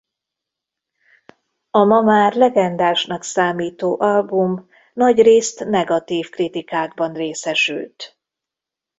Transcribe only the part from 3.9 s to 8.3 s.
album nagyrészt negatív kritikákban részesült.